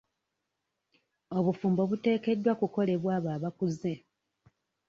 Obufumbo 1.37 1.81
buteekeddwa 1.89 2.53
kukolebwa 2.59 3.11
abo 3.17 3.29
abakuze. 3.35 3.93